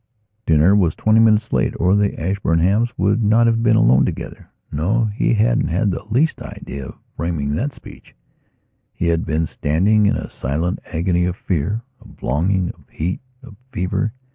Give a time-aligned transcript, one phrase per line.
[0.47, 4.49] Dinner was twenty minutes late or the Ashburnhams would not have been alone together.
[4.71, 8.15] No, he hadn't had the least idea of framing that speech.
[8.95, 13.21] He had just been standing in a silent agony of fear, of longing, of heat,
[13.43, 14.11] of fever.